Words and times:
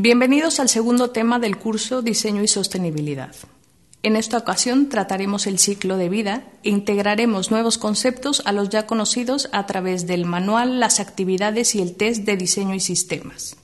Bienvenidos 0.00 0.60
al 0.60 0.68
segundo 0.68 1.10
tema 1.10 1.40
del 1.40 1.58
curso 1.58 2.02
Diseño 2.02 2.44
y 2.44 2.46
Sostenibilidad. 2.46 3.34
En 4.04 4.14
esta 4.14 4.38
ocasión 4.38 4.88
trataremos 4.88 5.48
el 5.48 5.58
ciclo 5.58 5.96
de 5.96 6.08
vida 6.08 6.44
e 6.62 6.70
integraremos 6.70 7.50
nuevos 7.50 7.78
conceptos 7.78 8.40
a 8.44 8.52
los 8.52 8.68
ya 8.68 8.86
conocidos 8.86 9.48
a 9.50 9.66
través 9.66 10.06
del 10.06 10.24
manual, 10.24 10.78
las 10.78 11.00
actividades 11.00 11.74
y 11.74 11.82
el 11.82 11.96
test 11.96 12.22
de 12.22 12.36
diseño 12.36 12.76
y 12.76 12.80
sistemas. 12.80 13.56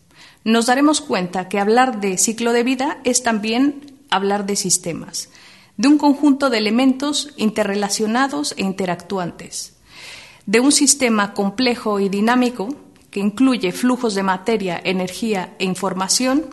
Nos 0.43 0.67
daremos 0.67 1.01
cuenta 1.01 1.49
que 1.49 1.61
hablar 1.61 2.01
de 2.01 2.19
ciclo 2.19 2.53
de 2.53 2.65
vida 2.65 2.99
es 3.05 3.23
también 3.23 3.93
hablar 4.11 4.45
de 4.45 4.57
sistemas, 4.57 5.29
de 5.77 5.87
un 5.87 5.99
conjunto 5.99 6.51
de 6.51 6.59
elementos 6.59 7.33
interrelacionados 7.37 8.55
e 8.57 8.63
interactuantes, 8.63 9.75
de 10.47 10.59
un 10.59 10.73
sistema 10.73 11.33
complejo 11.33 12.01
y 12.01 12.09
dinámico 12.09 12.75
que 13.15 13.21
incluye 13.21 13.71
flujos 13.71 14.17
de 14.17 14.25
materia, 14.25 14.81
energía 14.83 15.55
e 15.61 15.65
información 15.65 16.47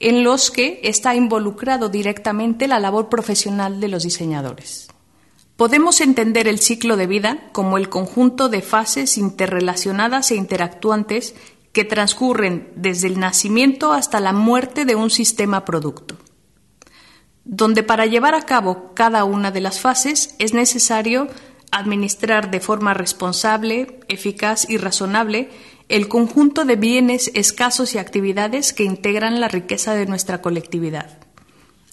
en 0.00 0.22
los 0.22 0.50
que 0.50 0.80
está 0.84 1.14
involucrado 1.14 1.88
directamente 1.88 2.68
la 2.68 2.78
labor 2.78 3.08
profesional 3.08 3.80
de 3.80 3.88
los 3.88 4.02
diseñadores. 4.02 4.88
Podemos 5.56 6.02
entender 6.02 6.46
el 6.46 6.58
ciclo 6.58 6.98
de 6.98 7.06
vida 7.06 7.48
como 7.52 7.78
el 7.78 7.88
conjunto 7.88 8.50
de 8.50 8.60
fases 8.60 9.16
interrelacionadas 9.16 10.30
e 10.30 10.36
interactuantes 10.36 11.34
que 11.72 11.86
transcurren 11.86 12.70
desde 12.76 13.06
el 13.06 13.18
nacimiento 13.18 13.94
hasta 13.94 14.20
la 14.20 14.34
muerte 14.34 14.84
de 14.84 14.96
un 14.96 15.08
sistema 15.08 15.64
producto, 15.64 16.18
donde 17.46 17.82
para 17.82 18.04
llevar 18.04 18.34
a 18.34 18.42
cabo 18.42 18.92
cada 18.92 19.24
una 19.24 19.50
de 19.50 19.62
las 19.62 19.80
fases 19.80 20.34
es 20.38 20.52
necesario 20.52 21.28
administrar 21.70 22.50
de 22.50 22.60
forma 22.60 22.92
responsable, 22.92 24.00
eficaz 24.08 24.68
y 24.68 24.76
razonable 24.76 25.48
el 25.88 26.08
conjunto 26.08 26.64
de 26.64 26.76
bienes 26.76 27.30
escasos 27.34 27.94
y 27.94 27.98
actividades 27.98 28.72
que 28.72 28.84
integran 28.84 29.40
la 29.40 29.48
riqueza 29.48 29.94
de 29.94 30.06
nuestra 30.06 30.40
colectividad, 30.40 31.18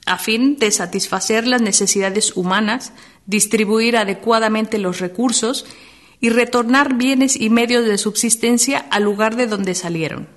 a 0.06 0.18
fin 0.18 0.58
de 0.58 0.72
satisfacer 0.72 1.46
las 1.46 1.62
necesidades 1.62 2.36
humanas, 2.36 2.94
distribuir 3.26 3.98
adecuadamente 3.98 4.78
los 4.78 5.00
recursos 5.00 5.66
y 6.20 6.30
retornar 6.30 6.96
bienes 6.96 7.36
y 7.36 7.50
medios 7.50 7.86
de 7.86 7.98
subsistencia 7.98 8.80
al 8.92 9.04
lugar 9.04 9.36
de 9.36 9.48
donde 9.48 9.76
salieron. 9.76 10.28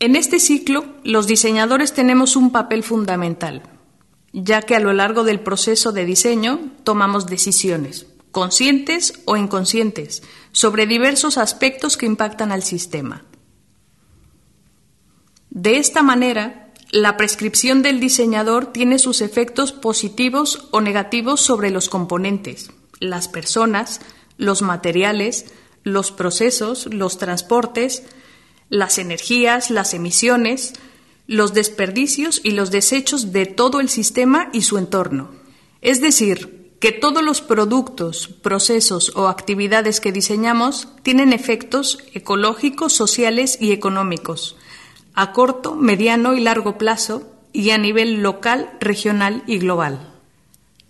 En 0.00 0.16
este 0.16 0.40
ciclo, 0.40 0.84
los 1.04 1.26
diseñadores 1.26 1.92
tenemos 1.92 2.36
un 2.36 2.50
papel 2.50 2.82
fundamental, 2.82 3.62
ya 4.32 4.62
que 4.62 4.74
a 4.74 4.80
lo 4.80 4.92
largo 4.92 5.22
del 5.22 5.40
proceso 5.40 5.92
de 5.92 6.04
diseño 6.04 6.72
tomamos 6.82 7.26
decisiones, 7.26 8.06
conscientes 8.34 9.14
o 9.24 9.38
inconscientes, 9.38 10.22
sobre 10.52 10.86
diversos 10.86 11.38
aspectos 11.38 11.96
que 11.96 12.04
impactan 12.04 12.52
al 12.52 12.62
sistema. 12.62 13.24
De 15.48 15.78
esta 15.78 16.02
manera, 16.02 16.72
la 16.90 17.16
prescripción 17.16 17.80
del 17.82 18.00
diseñador 18.00 18.72
tiene 18.72 18.98
sus 18.98 19.22
efectos 19.22 19.72
positivos 19.72 20.68
o 20.72 20.82
negativos 20.82 21.40
sobre 21.40 21.70
los 21.70 21.88
componentes, 21.88 22.70
las 23.00 23.28
personas, 23.28 24.00
los 24.36 24.62
materiales, 24.62 25.46
los 25.84 26.10
procesos, 26.10 26.92
los 26.92 27.18
transportes, 27.18 28.02
las 28.68 28.98
energías, 28.98 29.70
las 29.70 29.94
emisiones, 29.94 30.74
los 31.26 31.54
desperdicios 31.54 32.40
y 32.42 32.50
los 32.50 32.70
desechos 32.70 33.32
de 33.32 33.46
todo 33.46 33.80
el 33.80 33.88
sistema 33.88 34.50
y 34.52 34.62
su 34.62 34.76
entorno. 34.76 35.30
Es 35.80 36.00
decir, 36.00 36.63
que 36.84 36.92
todos 36.92 37.24
los 37.24 37.40
productos, 37.40 38.28
procesos 38.28 39.16
o 39.16 39.28
actividades 39.28 40.02
que 40.02 40.12
diseñamos 40.12 40.86
tienen 41.02 41.32
efectos 41.32 42.04
ecológicos, 42.12 42.92
sociales 42.92 43.56
y 43.58 43.72
económicos 43.72 44.58
a 45.14 45.32
corto, 45.32 45.76
mediano 45.76 46.34
y 46.34 46.42
largo 46.42 46.76
plazo 46.76 47.22
y 47.54 47.70
a 47.70 47.78
nivel 47.78 48.22
local, 48.22 48.70
regional 48.80 49.44
y 49.46 49.60
global. 49.60 50.12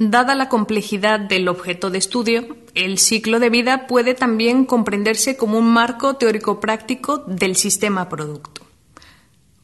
Dada 0.01 0.35
la 0.35 0.49
complejidad 0.49 1.21
del 1.21 1.47
objeto 1.47 1.91
de 1.91 1.99
estudio, 1.99 2.57
el 2.75 2.99
ciclo 2.99 3.39
de 3.39 3.51
vida 3.51 3.87
puede 3.87 4.15
también 4.15 4.65
comprenderse 4.65 5.37
como 5.37 5.61
un 5.61 5.73
marco 5.73 6.17
teórico-práctico 6.17 7.19
del 7.19 7.55
sistema 7.55 8.09
producto. 8.09 8.63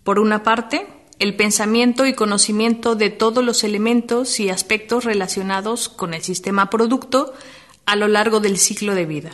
Por 0.05 0.21
una 0.21 0.45
parte, 0.45 0.87
el 1.21 1.37
pensamiento 1.37 2.07
y 2.07 2.15
conocimiento 2.15 2.97
de 2.97 3.11
todos 3.11 3.45
los 3.45 3.63
elementos 3.63 4.41
y 4.41 4.49
aspectos 4.49 5.05
relacionados 5.05 5.91
con 5.91 6.15
el 6.15 6.23
sistema 6.23 6.71
producto 6.71 7.35
a 7.85 7.95
lo 7.95 8.09
largo 8.09 8.41
del 8.41 8.59
ciclo 8.59 8.95
de 8.95 9.05
vida. 9.05 9.31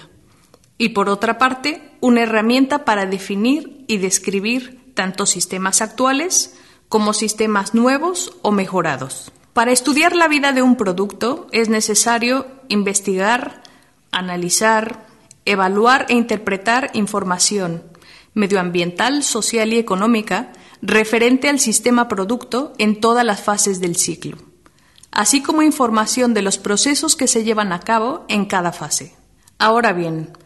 Y 0.78 0.90
por 0.90 1.08
otra 1.08 1.38
parte, 1.38 1.92
una 2.00 2.22
herramienta 2.22 2.84
para 2.84 3.06
definir 3.06 3.84
y 3.86 3.98
describir 3.98 4.92
tanto 4.94 5.26
sistemas 5.26 5.80
actuales 5.80 6.58
como 6.88 7.12
sistemas 7.12 7.72
nuevos 7.72 8.32
o 8.42 8.50
mejorados. 8.50 9.32
Para 9.52 9.70
estudiar 9.70 10.16
la 10.16 10.26
vida 10.26 10.52
de 10.52 10.62
un 10.62 10.76
producto 10.76 11.46
es 11.52 11.68
necesario 11.68 12.48
investigar, 12.68 13.62
analizar, 14.10 15.06
evaluar 15.44 16.06
e 16.08 16.14
interpretar 16.14 16.90
información 16.94 17.84
medioambiental, 18.34 19.22
social 19.22 19.72
y 19.72 19.78
económica 19.78 20.52
referente 20.82 21.48
al 21.48 21.60
sistema 21.60 22.08
producto 22.08 22.72
en 22.78 23.00
todas 23.00 23.24
las 23.24 23.42
fases 23.42 23.80
del 23.80 23.96
ciclo, 23.96 24.38
así 25.10 25.42
como 25.42 25.62
información 25.62 26.34
de 26.34 26.42
los 26.42 26.58
procesos 26.58 27.16
que 27.16 27.28
se 27.28 27.44
llevan 27.44 27.72
a 27.72 27.80
cabo 27.80 28.24
en 28.28 28.44
cada 28.46 28.72
fase. 28.72 29.14
Ahora 29.58 29.92
bien, 29.92 30.36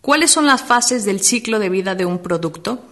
¿cuáles 0.00 0.30
son 0.30 0.46
las 0.46 0.62
fases 0.62 1.04
del 1.04 1.20
ciclo 1.20 1.58
de 1.58 1.70
vida 1.70 1.94
de 1.94 2.04
un 2.04 2.18
producto? 2.18 2.84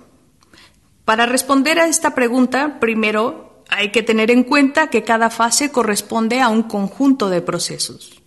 Para 1.04 1.26
responder 1.26 1.78
a 1.78 1.86
esta 1.86 2.14
pregunta, 2.14 2.80
primero 2.80 3.62
hay 3.68 3.92
que 3.92 4.02
tener 4.02 4.30
en 4.30 4.44
cuenta 4.44 4.88
que 4.88 5.04
cada 5.04 5.30
fase 5.30 5.70
corresponde 5.70 6.40
a 6.40 6.48
un 6.48 6.62
conjunto 6.62 7.28
de 7.28 7.42
procesos 7.42 8.22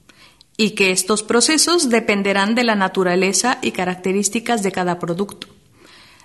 y 0.55 0.71
que 0.71 0.91
estos 0.91 1.23
procesos 1.23 1.89
dependerán 1.89 2.53
de 2.53 2.63
la 2.63 2.75
naturaleza 2.75 3.57
y 3.63 3.71
características 3.71 4.61
de 4.61 4.71
cada 4.71 4.99
producto 4.99 5.47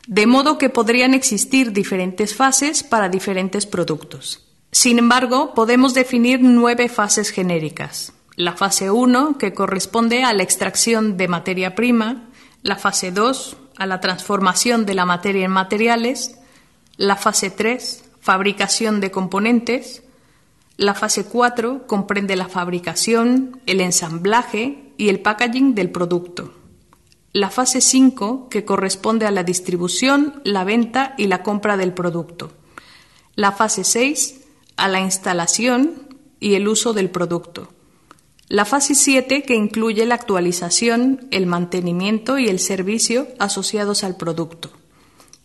de 0.06 0.26
modo 0.26 0.56
que 0.56 0.70
podrían 0.70 1.14
existir 1.14 1.72
diferentes 1.72 2.34
fases 2.34 2.82
para 2.82 3.08
diferentes 3.08 3.66
productos. 3.66 4.44
Sin 4.70 4.98
embargo, 4.98 5.52
podemos 5.54 5.94
definir 5.94 6.40
nueve 6.42 6.88
fases 6.88 7.30
genéricas. 7.30 8.12
La 8.36 8.52
fase 8.52 8.90
1, 8.90 9.38
que 9.38 9.54
corresponde 9.54 10.22
a 10.22 10.32
la 10.32 10.42
extracción 10.42 11.16
de 11.16 11.28
materia 11.28 11.74
prima, 11.74 12.28
la 12.62 12.76
fase 12.76 13.10
2, 13.10 13.56
a 13.78 13.86
la 13.86 14.00
transformación 14.00 14.86
de 14.86 14.94
la 14.94 15.06
materia 15.06 15.44
en 15.44 15.50
materiales, 15.50 16.38
la 16.96 17.16
fase 17.16 17.50
3, 17.50 18.04
fabricación 18.20 19.00
de 19.00 19.10
componentes, 19.10 20.02
la 20.76 20.94
fase 20.94 21.24
4 21.24 21.86
comprende 21.86 22.36
la 22.36 22.48
fabricación, 22.48 23.60
el 23.66 23.80
ensamblaje 23.80 24.92
y 24.98 25.08
el 25.08 25.20
packaging 25.20 25.74
del 25.74 25.90
producto 25.90 26.55
la 27.36 27.50
fase 27.50 27.82
5, 27.82 28.48
que 28.48 28.64
corresponde 28.64 29.26
a 29.26 29.30
la 29.30 29.44
distribución, 29.44 30.40
la 30.42 30.64
venta 30.64 31.14
y 31.18 31.26
la 31.26 31.42
compra 31.42 31.76
del 31.76 31.92
producto. 31.92 32.50
La 33.34 33.52
fase 33.52 33.84
6, 33.84 34.40
a 34.78 34.88
la 34.88 35.00
instalación 35.00 36.16
y 36.40 36.54
el 36.54 36.66
uso 36.66 36.94
del 36.94 37.10
producto. 37.10 37.68
La 38.48 38.64
fase 38.64 38.94
7, 38.94 39.42
que 39.42 39.54
incluye 39.54 40.06
la 40.06 40.14
actualización, 40.14 41.28
el 41.30 41.44
mantenimiento 41.44 42.38
y 42.38 42.48
el 42.48 42.58
servicio 42.58 43.28
asociados 43.38 44.02
al 44.02 44.16
producto. 44.16 44.70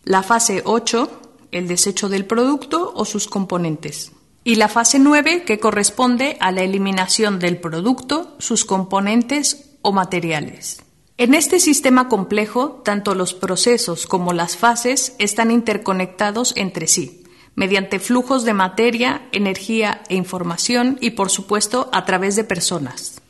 La 0.04 0.22
fase 0.22 0.62
8, 0.64 1.10
el 1.50 1.68
desecho 1.68 2.08
del 2.08 2.24
producto 2.24 2.90
o 2.96 3.04
sus 3.04 3.28
componentes. 3.28 4.12
Y 4.44 4.54
la 4.54 4.68
fase 4.68 4.98
9, 4.98 5.44
que 5.44 5.60
corresponde 5.60 6.38
a 6.40 6.52
la 6.52 6.62
eliminación 6.62 7.38
del 7.38 7.58
producto, 7.60 8.34
sus 8.38 8.64
componentes 8.64 9.76
o 9.82 9.92
materiales. 9.92 10.78
En 11.22 11.34
este 11.34 11.60
sistema 11.60 12.08
complejo, 12.08 12.82
tanto 12.84 13.14
los 13.14 13.32
procesos 13.32 14.08
como 14.08 14.32
las 14.32 14.56
fases 14.56 15.14
están 15.20 15.52
interconectados 15.52 16.52
entre 16.56 16.88
sí, 16.88 17.22
mediante 17.54 18.00
flujos 18.00 18.42
de 18.42 18.54
materia, 18.54 19.28
energía 19.30 20.02
e 20.08 20.16
información 20.16 20.98
y, 21.00 21.10
por 21.10 21.30
supuesto, 21.30 21.88
a 21.92 22.04
través 22.06 22.34
de 22.34 22.42
personas. 22.42 23.22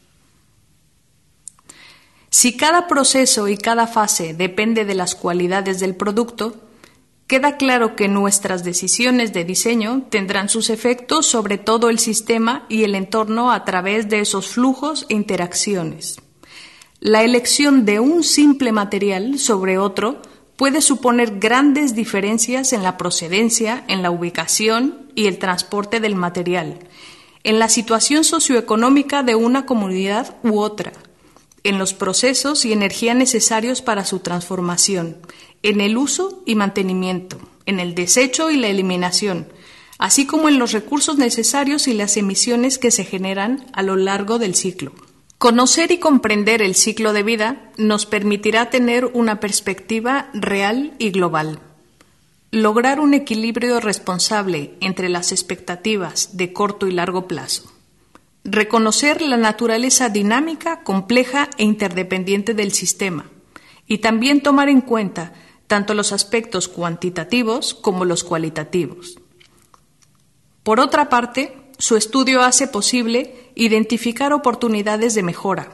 Si 2.31 2.57
cada 2.57 2.89
proceso 2.89 3.47
y 3.47 3.59
cada 3.59 3.87
fase 3.87 4.33
depende 4.33 4.87
de 4.87 4.95
las 4.95 5.15
cualidades 5.15 5.79
del 5.79 5.95
producto, 5.95 6.57
queda 7.27 7.59
claro 7.59 7.95
que 7.95 8.09
nuestras 8.09 8.65
decisiones 8.65 9.35
de 9.35 9.45
diseño 9.45 10.05
tendrán 10.09 10.49
sus 10.49 10.71
efectos 10.71 11.27
sobre 11.27 11.59
todo 11.59 11.91
el 11.91 11.99
sistema 11.99 12.65
y 12.71 12.85
el 12.85 12.95
entorno 12.95 13.53
a 13.53 13.67
través 13.67 14.09
de 14.09 14.21
esos 14.21 14.47
flujos 14.47 15.05
e 15.11 15.15
interacciones. 15.15 16.22
La 17.05 17.25
elección 17.25 17.85
de 17.85 17.99
un 17.99 18.23
simple 18.23 18.71
material 18.71 19.41
sobre 19.41 19.77
otro 19.77 20.23
puede 20.55 20.81
suponer 20.81 21.41
grandes 21.41 21.97
diferencias 21.97 22.73
en 22.73 22.85
la 22.85 22.97
procedencia, 22.97 23.83
en 23.89 24.03
la 24.03 24.13
ubicación 24.13 25.11
y 25.17 25.27
el 25.27 25.39
transporte 25.39 25.99
del 25.99 26.15
material, 26.15 26.79
en 27.43 27.59
la 27.59 27.69
situación 27.69 28.23
socioeconómica 28.23 29.25
de 29.25 29.35
una 29.35 29.67
comunidad 29.67 30.37
u 30.45 30.61
otra, 30.61 30.93
en 31.65 31.77
los 31.77 31.93
procesos 31.93 32.65
y 32.65 32.73
energía 32.73 33.15
necesarios 33.15 33.83
para 33.83 34.05
su 34.05 34.21
transformación, 34.21 35.17
en 35.65 35.81
el 35.81 35.97
uso 35.97 36.45
y 36.47 36.55
mantenimiento, 36.55 37.37
en 37.67 37.81
el 37.81 37.97
desecho 37.97 38.49
y 38.49 38.57
la 38.57 38.69
eliminación, 38.69 39.49
así 39.99 40.25
como 40.25 40.49
en 40.49 40.61
los 40.61 40.71
recursos 40.71 41.19
necesarios 41.19 41.89
y 41.89 41.95
las 41.95 42.17
emisiones 42.17 42.79
que 42.79 42.93
se 42.93 43.03
generan 43.03 43.67
a 43.73 43.83
lo 43.83 43.97
largo 43.97 44.39
del 44.39 44.55
ciclo. 44.55 44.93
Conocer 45.43 45.91
y 45.91 45.99
comprender 45.99 46.63
el 46.63 46.77
ciclo 46.77 47.13
de 47.13 47.25
vida 47.25 47.73
nos 47.77 48.07
permitirá 48.07 48.71
tener 48.71 49.07
una 49.07 49.41
perspectiva 49.41 50.31
real 50.35 50.95
y 51.01 51.11
global. 51.11 51.59
Lograr 52.53 53.01
un 53.01 53.13
equilibrio 53.13 53.81
responsable 53.81 54.77
entre 54.81 55.09
las 55.09 55.33
expectativas 55.33 56.37
de 56.37 56.53
corto 56.53 56.87
y 56.87 56.93
largo 56.93 57.27
plazo. 57.27 57.73
Reconocer 58.45 59.21
la 59.21 59.37
naturaleza 59.37 60.11
dinámica, 60.11 60.85
compleja 60.85 61.51
e 61.59 61.65
interdependiente 61.65 62.55
del 62.55 62.71
sistema. 62.71 63.27
Y 63.89 63.99
también 63.99 64.45
tomar 64.45 64.69
en 64.69 64.81
cuenta 64.81 65.33
tanto 65.67 65.95
los 65.95 66.13
aspectos 66.13 66.69
cuantitativos 66.69 67.75
como 67.75 68.05
los 68.05 68.23
cualitativos. 68.23 69.19
Por 70.63 70.79
otra 70.79 71.09
parte, 71.09 71.62
su 71.83 71.97
estudio 71.97 72.43
hace 72.43 72.69
posible 72.69 73.35
identificar 73.57 74.33
oportunidades 74.33 75.17
de 75.17 75.25
mejora, 75.25 75.73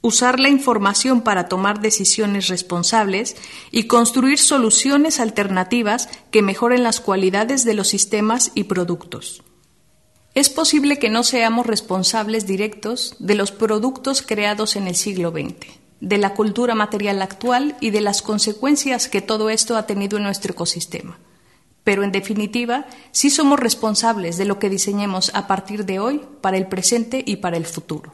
usar 0.00 0.40
la 0.40 0.48
información 0.48 1.20
para 1.20 1.48
tomar 1.48 1.80
decisiones 1.80 2.48
responsables 2.48 3.36
y 3.70 3.84
construir 3.84 4.40
soluciones 4.40 5.20
alternativas 5.20 6.08
que 6.32 6.42
mejoren 6.42 6.82
las 6.82 6.98
cualidades 6.98 7.64
de 7.64 7.74
los 7.74 7.86
sistemas 7.86 8.50
y 8.56 8.64
productos. 8.64 9.44
Es 10.34 10.50
posible 10.50 10.98
que 10.98 11.08
no 11.08 11.22
seamos 11.22 11.68
responsables 11.68 12.44
directos 12.44 13.14
de 13.20 13.36
los 13.36 13.52
productos 13.52 14.22
creados 14.22 14.74
en 14.74 14.88
el 14.88 14.96
siglo 14.96 15.30
XX, 15.30 15.68
de 16.00 16.18
la 16.18 16.34
cultura 16.34 16.74
material 16.74 17.22
actual 17.22 17.76
y 17.80 17.90
de 17.90 18.00
las 18.00 18.22
consecuencias 18.22 19.06
que 19.06 19.22
todo 19.22 19.50
esto 19.50 19.76
ha 19.76 19.86
tenido 19.86 20.16
en 20.16 20.24
nuestro 20.24 20.52
ecosistema 20.52 21.16
pero 21.88 22.02
en 22.02 22.12
definitiva 22.12 22.84
sí 23.12 23.30
somos 23.30 23.58
responsables 23.58 24.36
de 24.36 24.44
lo 24.44 24.58
que 24.58 24.68
diseñemos 24.68 25.30
a 25.32 25.46
partir 25.46 25.86
de 25.86 26.00
hoy 26.00 26.20
para 26.42 26.58
el 26.58 26.66
presente 26.66 27.22
y 27.24 27.36
para 27.36 27.56
el 27.56 27.64
futuro. 27.64 28.12